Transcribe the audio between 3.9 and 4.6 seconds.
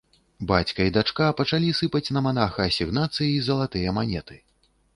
манеты.